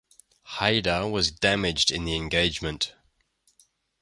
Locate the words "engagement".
2.15-2.95